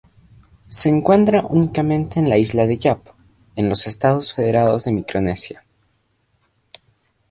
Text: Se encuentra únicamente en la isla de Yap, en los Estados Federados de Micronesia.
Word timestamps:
Se 0.67 0.89
encuentra 0.89 1.45
únicamente 1.47 2.19
en 2.19 2.27
la 2.27 2.39
isla 2.39 2.65
de 2.65 2.75
Yap, 2.79 3.01
en 3.55 3.69
los 3.69 3.85
Estados 3.85 4.33
Federados 4.33 4.85
de 4.85 4.93
Micronesia. 4.93 5.63